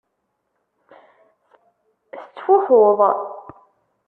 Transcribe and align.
Tettfuḥuḍ. 2.15 2.99